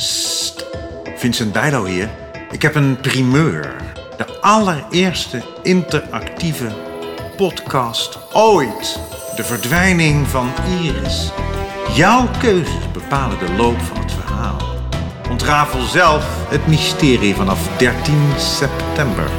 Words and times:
Sst, 0.00 0.64
Vincent 1.16 1.52
Bijlo 1.52 1.84
hier. 1.84 2.08
Ik 2.50 2.62
heb 2.62 2.74
een 2.74 3.00
primeur. 3.00 3.76
De 4.16 4.40
allereerste 4.40 5.42
interactieve 5.62 6.68
podcast 7.36 8.18
ooit. 8.32 9.00
De 9.36 9.44
verdwijning 9.44 10.26
van 10.26 10.50
Iris. 10.82 11.30
Jouw 11.94 12.28
keuzes 12.38 12.90
bepalen 12.92 13.38
de 13.38 13.52
loop 13.56 13.80
van 13.80 13.98
het 13.98 14.12
verhaal. 14.12 14.58
Ontrafel 15.30 15.86
zelf 15.86 16.24
het 16.48 16.66
mysterie 16.66 17.34
vanaf 17.34 17.76
13 17.76 18.32
september. 18.36 19.30